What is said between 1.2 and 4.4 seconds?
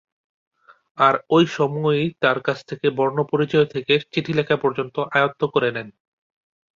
ওই সময়েই তার কাছ থেকে বর্ণপরিচয় থেকে চিঠি